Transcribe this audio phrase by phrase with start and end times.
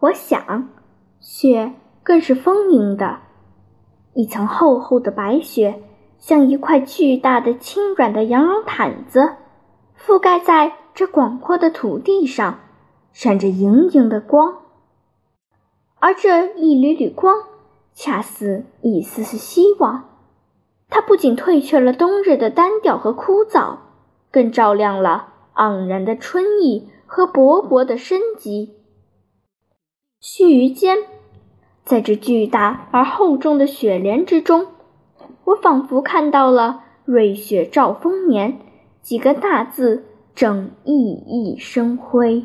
[0.00, 0.70] 我想，
[1.20, 3.18] 雪更是丰盈的，
[4.14, 5.82] 一层厚厚的白雪，
[6.18, 9.36] 像一块巨大的轻软的羊绒毯子，
[9.98, 12.60] 覆盖在这广阔的土地上，
[13.12, 14.56] 闪着莹莹的光。
[15.98, 17.36] 而这一缕缕光，
[17.92, 20.04] 恰似一丝丝希望。
[20.88, 23.76] 它不仅褪去了冬日的单调和枯燥，
[24.32, 28.79] 更照亮了盎然的春意和勃勃的生机。
[30.22, 30.98] 须臾间，
[31.82, 34.66] 在这巨大而厚重的雪莲之中，
[35.44, 38.58] 我仿佛看到了“瑞雪兆丰年”
[39.00, 42.44] 几个大字正熠熠生辉。